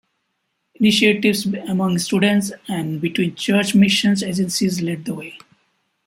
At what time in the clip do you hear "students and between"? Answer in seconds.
1.99-3.35